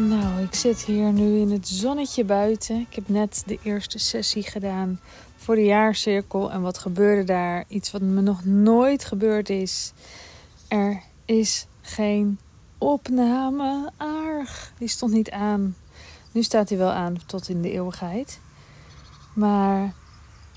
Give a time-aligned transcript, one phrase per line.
[0.00, 2.80] Nou, ik zit hier nu in het zonnetje buiten.
[2.80, 5.00] Ik heb net de eerste sessie gedaan
[5.36, 6.50] voor de jaarcirkel.
[6.50, 7.64] En wat gebeurde daar?
[7.68, 9.92] Iets wat me nog nooit gebeurd is.
[10.68, 12.38] Er is geen
[12.78, 13.90] opname.
[13.96, 14.72] Aardig.
[14.78, 15.76] Die stond niet aan.
[16.32, 18.40] Nu staat hij wel aan tot in de eeuwigheid.
[19.34, 19.94] Maar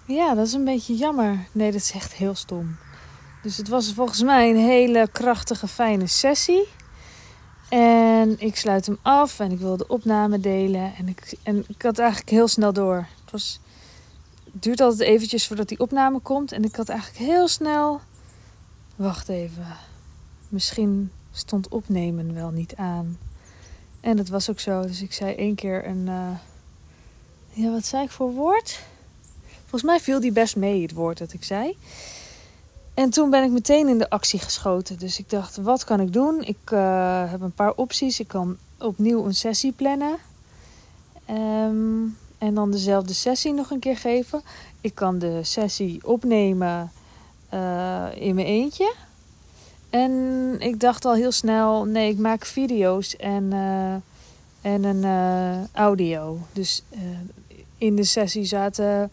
[0.05, 1.48] ja, dat is een beetje jammer.
[1.52, 2.76] Nee, dat is echt heel stom.
[3.42, 6.67] Dus het was volgens mij een hele krachtige, fijne sessie.
[7.71, 10.93] En ik sluit hem af en ik wil de opname delen.
[10.95, 12.95] En ik, en ik had eigenlijk heel snel door.
[12.95, 13.59] Het, was,
[14.52, 16.52] duurt altijd eventjes voordat die opname komt.
[16.52, 18.02] En ik had eigenlijk heel snel...
[18.95, 19.66] Wacht even.
[20.49, 23.17] Misschien stond opnemen wel niet aan.
[23.99, 24.81] En dat was ook zo.
[24.81, 26.08] Dus ik zei één keer een...
[26.08, 26.31] Uh,
[27.49, 28.80] ja, wat zei ik voor woord?
[29.59, 31.77] Volgens mij viel die best mee, het woord dat ik zei.
[33.02, 34.99] En toen ben ik meteen in de actie geschoten.
[34.99, 36.41] Dus ik dacht, wat kan ik doen?
[36.44, 38.19] Ik uh, heb een paar opties.
[38.19, 40.17] Ik kan opnieuw een sessie plannen.
[41.29, 44.41] Um, en dan dezelfde sessie nog een keer geven.
[44.81, 46.91] Ik kan de sessie opnemen
[47.53, 48.94] uh, in mijn eentje.
[49.89, 50.11] En
[50.59, 53.94] ik dacht al heel snel, nee, ik maak video's en, uh,
[54.61, 55.05] en een
[55.73, 56.39] audio.
[56.53, 56.83] Dus
[57.77, 59.11] in de sessie zaten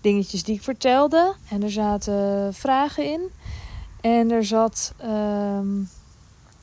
[0.00, 1.34] dingetjes die ik vertelde.
[1.48, 3.20] En er zaten vragen in.
[4.00, 5.88] En er zat um,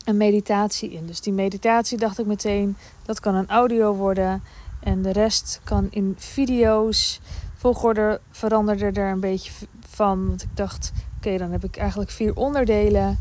[0.06, 1.06] een meditatie in.
[1.06, 4.44] Dus die meditatie dacht ik meteen, dat kan een audio worden.
[4.80, 7.20] En de rest kan in video's.
[7.56, 9.52] Volgorde veranderde er een beetje
[9.90, 10.28] van.
[10.28, 13.20] Want ik dacht, oké, dan heb ik eigenlijk vier onderdelen.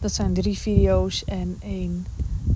[0.00, 2.06] Dat zijn drie video's en één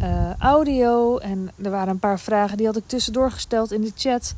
[0.02, 1.18] uh, audio.
[1.18, 4.34] En er waren een paar vragen die had ik tussendoor gesteld in de chat.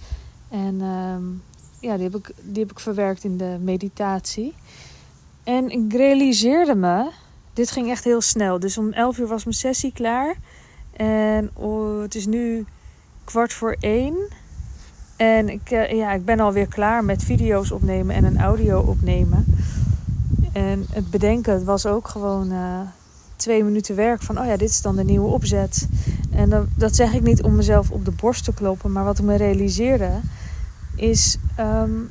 [0.49, 1.43] En um,
[1.81, 4.55] ja, die heb, ik, die heb ik verwerkt in de meditatie.
[5.45, 7.11] En ik realiseerde me,
[7.53, 8.59] dit ging echt heel snel.
[8.59, 10.35] Dus om 11 uur was mijn sessie klaar.
[10.93, 12.65] En oh, het is nu
[13.25, 14.17] kwart voor één.
[15.17, 19.45] En ik, uh, ja, ik ben alweer klaar met video's opnemen en een audio opnemen.
[20.53, 22.81] En het bedenken het was ook gewoon uh,
[23.37, 25.89] twee minuten werk van, oh ja, dit is dan de nieuwe opzet.
[26.31, 29.19] En dat, dat zeg ik niet om mezelf op de borst te kloppen, maar wat
[29.19, 30.11] ik me realiseerde
[31.01, 32.09] is um,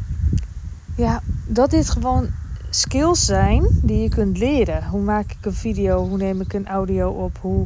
[0.95, 2.27] ja, dat dit gewoon
[2.69, 4.87] skills zijn die je kunt leren.
[4.87, 6.07] Hoe maak ik een video?
[6.07, 7.37] Hoe neem ik een audio op?
[7.41, 7.65] Hoe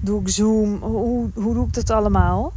[0.00, 0.82] doe ik Zoom?
[0.82, 2.52] Hoe, hoe doe ik dat allemaal?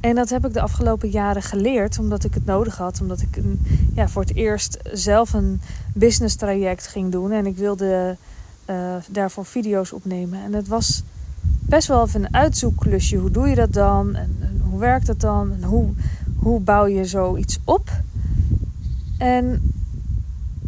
[0.00, 3.00] En dat heb ik de afgelopen jaren geleerd, omdat ik het nodig had.
[3.00, 3.60] Omdat ik een,
[3.94, 5.60] ja, voor het eerst zelf een
[5.94, 7.32] business traject ging doen.
[7.32, 8.16] En ik wilde
[8.70, 10.42] uh, daarvoor video's opnemen.
[10.42, 11.02] En het was
[11.60, 13.16] best wel even een uitzoekklusje.
[13.16, 14.14] Hoe doe je dat dan?
[14.14, 15.52] En hoe werkt dat dan?
[15.52, 15.90] En hoe
[16.38, 17.90] hoe bouw je zoiets op?
[19.18, 19.72] En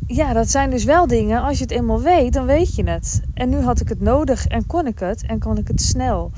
[0.07, 1.43] ja, dat zijn dus wel dingen.
[1.43, 3.23] Als je het eenmaal weet, dan weet je het.
[3.35, 6.31] En nu had ik het nodig en kon ik het en kon ik het snel.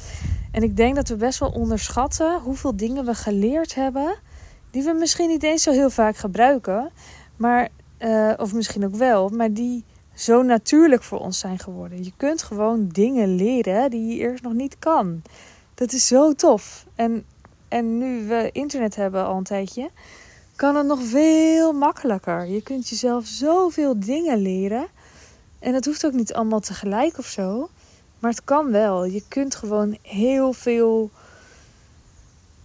[0.50, 4.15] En ik denk dat we best wel onderschatten hoeveel dingen we geleerd hebben.
[4.70, 6.91] Die we misschien niet eens zo heel vaak gebruiken.
[7.37, 7.69] Maar,
[7.99, 9.28] uh, of misschien ook wel.
[9.28, 12.04] Maar die zo natuurlijk voor ons zijn geworden.
[12.04, 15.22] Je kunt gewoon dingen leren die je eerst nog niet kan.
[15.75, 16.87] Dat is zo tof.
[16.94, 17.25] En
[17.72, 19.90] en nu we internet hebben al een tijdje,
[20.56, 22.46] kan het nog veel makkelijker.
[22.46, 24.86] Je kunt jezelf zoveel dingen leren.
[25.58, 27.68] En het hoeft ook niet allemaal tegelijk of zo.
[28.18, 29.04] Maar het kan wel.
[29.04, 31.10] Je kunt gewoon heel veel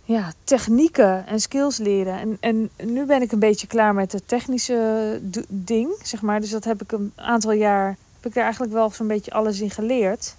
[0.04, 2.20] ja, technieken en skills leren.
[2.20, 6.40] En, en nu ben ik een beetje klaar met het technische ding, zeg maar.
[6.42, 9.60] Dus dat heb ik een aantal jaar, heb ik daar eigenlijk wel zo'n beetje alles
[9.60, 10.36] in geleerd.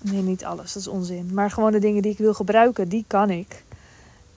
[0.00, 1.30] Nee, niet alles, dat is onzin.
[1.32, 3.62] Maar gewoon de dingen die ik wil gebruiken, die kan ik.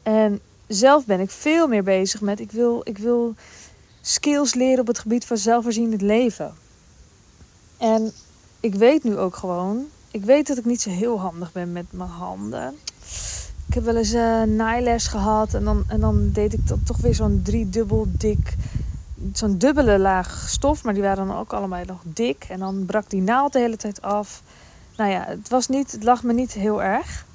[0.05, 3.33] En zelf ben ik veel meer bezig met, ik wil, ik wil
[4.01, 6.53] skills leren op het gebied van zelfvoorzienend leven.
[7.77, 8.11] En
[8.59, 11.85] ik weet nu ook gewoon, ik weet dat ik niet zo heel handig ben met
[11.89, 12.75] mijn handen.
[13.67, 17.15] Ik heb wel eens uh, naailes gehad en dan, en dan deed ik toch weer
[17.15, 18.55] zo'n driedubbel dik,
[19.33, 20.83] zo'n dubbele laag stof.
[20.83, 22.45] Maar die waren dan ook allemaal nog dik.
[22.49, 24.41] En dan brak die naald de hele tijd af.
[24.97, 27.25] Nou ja, het, was niet, het lag me niet heel erg.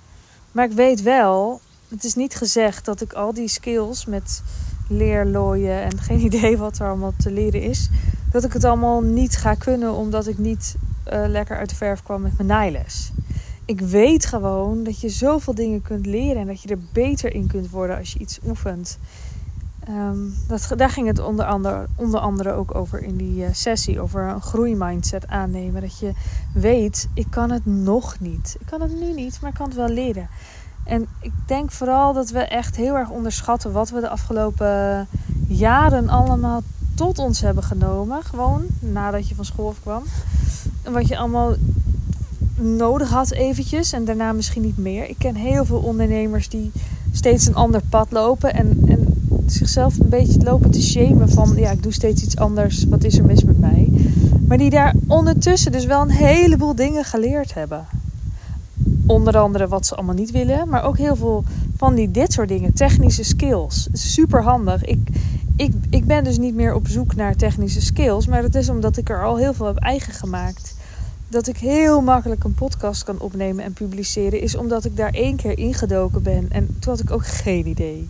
[0.53, 1.61] Maar ik weet wel
[1.91, 4.43] het is niet gezegd dat ik al die skills met
[4.89, 7.89] leerlooien en geen idee wat er allemaal te leren is,
[8.31, 10.77] dat ik het allemaal niet ga kunnen omdat ik niet
[11.13, 13.11] uh, lekker uit de verf kwam met mijn naailes.
[13.65, 17.47] Ik weet gewoon dat je zoveel dingen kunt leren en dat je er beter in
[17.47, 18.99] kunt worden als je iets oefent.
[19.89, 24.01] Um, dat, daar ging het onder andere, onder andere ook over in die uh, sessie,
[24.01, 25.81] over een groeimindset aannemen.
[25.81, 26.13] Dat je
[26.55, 28.57] weet, ik kan het nog niet.
[28.59, 30.29] Ik kan het nu niet, maar ik kan het wel leren.
[30.85, 35.07] En ik denk vooral dat we echt heel erg onderschatten wat we de afgelopen
[35.49, 36.63] jaren allemaal
[36.95, 38.23] tot ons hebben genomen.
[38.23, 40.03] Gewoon nadat je van school kwam.
[40.83, 41.55] En wat je allemaal
[42.57, 45.09] nodig had eventjes en daarna misschien niet meer.
[45.09, 46.73] Ik ken heel veel ondernemers die
[47.13, 49.11] steeds een ander pad lopen en, en
[49.47, 53.19] zichzelf een beetje lopen te shamen van ja, ik doe steeds iets anders, wat is
[53.19, 53.89] er mis met mij?
[54.47, 57.87] Maar die daar ondertussen dus wel een heleboel dingen geleerd hebben.
[59.11, 61.45] Onder andere wat ze allemaal niet willen, maar ook heel veel
[61.77, 63.89] van die dit soort dingen, technische skills.
[63.93, 64.85] Super handig.
[64.85, 65.09] Ik,
[65.57, 68.97] ik, ik ben dus niet meer op zoek naar technische skills, maar dat is omdat
[68.97, 70.75] ik er al heel veel heb eigen gemaakt.
[71.29, 75.37] Dat ik heel makkelijk een podcast kan opnemen en publiceren, is omdat ik daar één
[75.37, 76.47] keer ingedoken ben.
[76.51, 78.09] En toen had ik ook geen idee.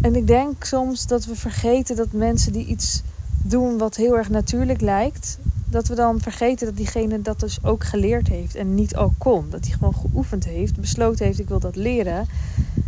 [0.00, 3.02] En ik denk soms dat we vergeten dat mensen die iets
[3.42, 5.38] doen wat heel erg natuurlijk lijkt,
[5.74, 9.50] dat we dan vergeten dat diegene dat dus ook geleerd heeft en niet al kon.
[9.50, 12.26] Dat hij gewoon geoefend heeft, besloten heeft ik wil dat leren.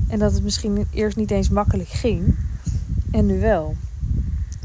[0.09, 2.37] En dat het misschien eerst niet eens makkelijk ging.
[3.11, 3.75] En nu wel.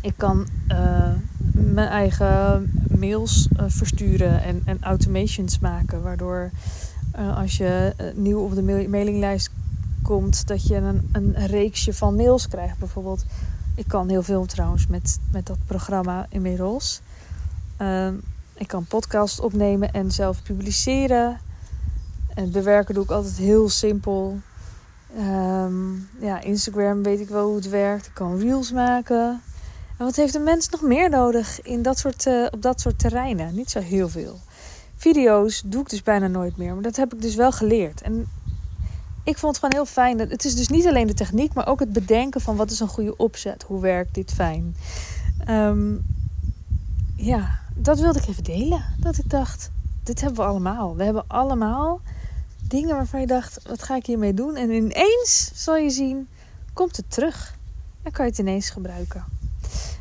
[0.02, 1.10] Ik kan uh,
[1.52, 6.02] mijn eigen mails uh, versturen en, en automations maken.
[6.02, 6.52] Waardoor
[7.20, 9.50] uh, als je nieuw op de mailinglijst
[10.02, 12.78] komt, dat je een, een reeksje van mails krijgt.
[12.78, 13.26] Bijvoorbeeld,
[13.76, 17.02] ik kan heel veel trouwens met, met dat programma inmiddels.
[17.82, 18.08] Uh,
[18.54, 21.40] ik kan podcast opnemen en zelf publiceren.
[22.34, 24.40] En bewerken doe ik altijd heel simpel.
[25.18, 28.06] Um, ja, Instagram weet ik wel hoe het werkt.
[28.06, 29.42] Ik kan reels maken.
[29.98, 33.00] En wat heeft een mens nog meer nodig in dat soort, uh, op dat soort
[33.00, 33.56] terreinen?
[33.56, 34.40] Niet zo heel veel.
[34.96, 36.74] Video's doe ik dus bijna nooit meer.
[36.74, 38.02] Maar dat heb ik dus wel geleerd.
[38.02, 38.28] En
[39.24, 40.20] ik vond het gewoon heel fijn.
[40.20, 42.88] Het is dus niet alleen de techniek, maar ook het bedenken van wat is een
[42.88, 43.64] goede opzet.
[43.64, 44.76] Hoe werkt dit fijn?
[45.50, 46.06] Um,
[47.16, 48.84] ja, dat wilde ik even delen.
[49.00, 49.72] Dat ik dacht,
[50.04, 50.96] dit hebben we allemaal.
[50.96, 52.02] We hebben allemaal
[52.68, 54.56] dingen waarvan je dacht, wat ga ik hiermee doen?
[54.56, 56.28] En ineens zal je zien,
[56.74, 57.58] komt het terug.
[58.04, 59.26] Dan kan je het ineens gebruiken.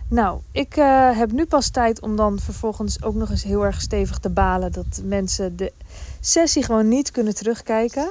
[0.08, 3.80] Nou, ik uh, heb nu pas tijd om dan vervolgens ook nog eens heel erg
[3.80, 5.72] stevig te balen dat mensen de
[6.20, 8.10] sessie gewoon niet kunnen terugkijken.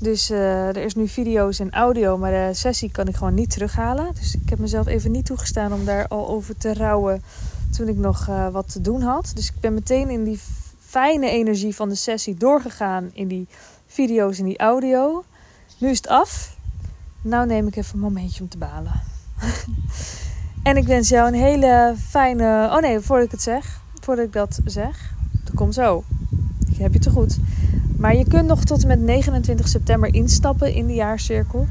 [0.00, 3.50] Dus uh, er is nu video's en audio, maar de sessie kan ik gewoon niet
[3.50, 4.14] terughalen.
[4.14, 7.22] Dus ik heb mezelf even niet toegestaan om daar al over te rouwen
[7.70, 9.32] toen ik nog uh, wat te doen had.
[9.34, 10.40] Dus ik ben meteen in die
[10.78, 13.48] fijne energie van de sessie doorgegaan in die
[13.86, 15.24] video's en die audio.
[15.78, 16.56] Nu is het af.
[17.22, 18.92] Nou neem ik even een momentje om te balen.
[20.62, 22.68] en ik wens jou een hele fijne.
[22.72, 25.14] Oh nee, voordat ik het zeg, voordat ik dat zeg,
[25.44, 26.04] dat komt zo.
[26.68, 27.38] Ik heb je te goed.
[27.98, 31.66] Maar je kunt nog tot en met 29 september instappen in de jaarcirkel.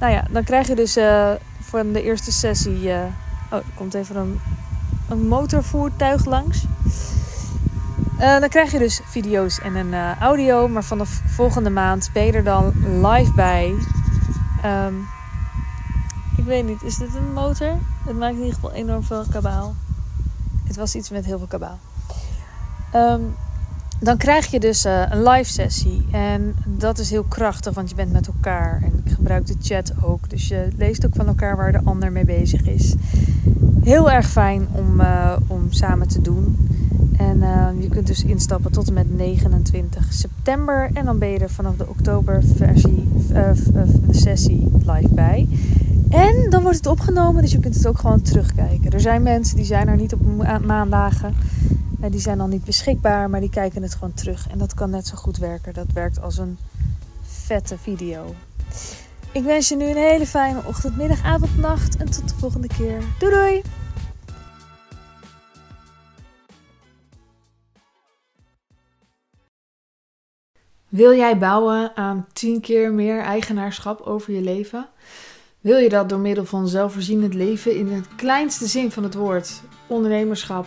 [0.00, 1.30] Nou ja, dan krijg je dus uh,
[1.60, 2.82] van de eerste sessie.
[2.82, 3.02] Uh,
[3.50, 4.40] oh, er komt even een,
[5.08, 6.66] een motorvoertuig langs.
[8.20, 10.68] Uh, dan krijg je dus video's en een uh, audio.
[10.68, 12.72] Maar vanaf volgende maand ben je er dan
[13.06, 13.74] live bij.
[14.64, 15.06] Um,
[16.36, 17.78] ik weet niet, is dit een motor?
[18.04, 19.74] Het maakt in ieder geval enorm veel kabaal.
[20.64, 21.78] Het was iets met heel veel kabaal.
[22.94, 23.36] Um,
[24.00, 26.06] dan krijg je dus uh, een live sessie.
[26.10, 28.82] En dat is heel krachtig, want je bent met elkaar.
[28.82, 30.30] En ik gebruik de chat ook.
[30.30, 32.94] Dus je leest ook van elkaar waar de ander mee bezig is.
[33.82, 36.68] Heel erg fijn om, uh, om samen te doen.
[37.16, 40.90] En uh, je kunt dus instappen tot en met 29 september.
[40.92, 43.08] En dan ben je er vanaf de oktoberversie,
[44.10, 45.48] sessie live bij.
[46.10, 48.90] En dan wordt het opgenomen, dus je kunt het ook gewoon terugkijken.
[48.90, 50.20] Er zijn mensen die zijn er niet op
[50.64, 51.34] maandagen.
[52.10, 54.48] Die zijn dan niet beschikbaar, maar die kijken het gewoon terug.
[54.48, 55.74] En dat kan net zo goed werken.
[55.74, 56.58] Dat werkt als een
[57.22, 58.34] vette video.
[59.32, 61.96] Ik wens je nu een hele fijne ochtend, middag, avond, nacht.
[61.96, 63.02] En tot de volgende keer.
[63.18, 63.62] Doei doei!
[70.88, 74.88] Wil jij bouwen aan 10 keer meer eigenaarschap over je leven?
[75.60, 79.62] Wil je dat door middel van zelfvoorzienend leven in het kleinste zin van het woord,
[79.86, 80.66] ondernemerschap